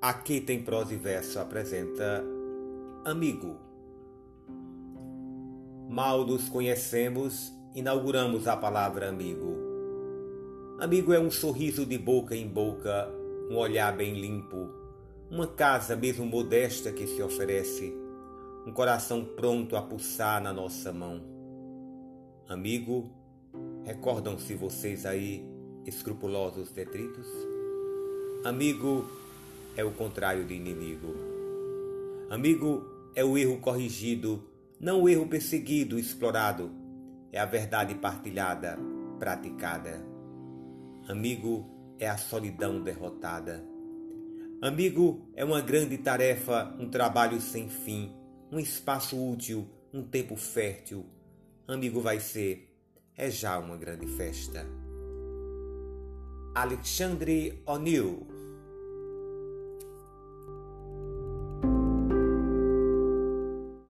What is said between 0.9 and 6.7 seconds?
e verso apresenta Amigo. Mal nos